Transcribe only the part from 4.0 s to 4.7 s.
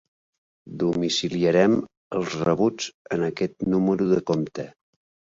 de compte.